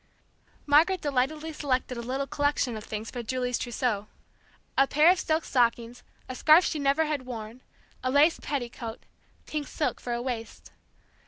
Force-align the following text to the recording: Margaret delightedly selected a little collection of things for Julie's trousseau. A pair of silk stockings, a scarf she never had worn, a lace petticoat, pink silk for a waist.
Margaret 0.65 0.99
delightedly 1.01 1.53
selected 1.53 1.95
a 1.95 2.01
little 2.01 2.25
collection 2.25 2.75
of 2.75 2.83
things 2.83 3.11
for 3.11 3.21
Julie's 3.21 3.59
trousseau. 3.59 4.07
A 4.75 4.87
pair 4.87 5.11
of 5.11 5.19
silk 5.19 5.45
stockings, 5.45 6.01
a 6.27 6.33
scarf 6.33 6.65
she 6.65 6.79
never 6.79 7.05
had 7.05 7.27
worn, 7.27 7.61
a 8.03 8.09
lace 8.09 8.39
petticoat, 8.41 9.01
pink 9.45 9.67
silk 9.67 10.01
for 10.01 10.11
a 10.13 10.19
waist. 10.23 10.71